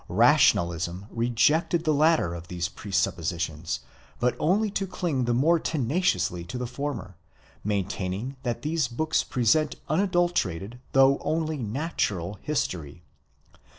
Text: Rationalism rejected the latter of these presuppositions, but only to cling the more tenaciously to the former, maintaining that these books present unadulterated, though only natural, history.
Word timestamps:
Rationalism 0.09 1.05
rejected 1.11 1.83
the 1.83 1.93
latter 1.93 2.33
of 2.33 2.47
these 2.47 2.69
presuppositions, 2.69 3.81
but 4.19 4.35
only 4.39 4.71
to 4.71 4.87
cling 4.87 5.25
the 5.25 5.33
more 5.35 5.59
tenaciously 5.59 6.43
to 6.45 6.57
the 6.57 6.65
former, 6.65 7.17
maintaining 7.63 8.35
that 8.41 8.63
these 8.63 8.87
books 8.87 9.21
present 9.23 9.75
unadulterated, 9.89 10.79
though 10.93 11.19
only 11.19 11.57
natural, 11.57 12.39
history. 12.41 13.03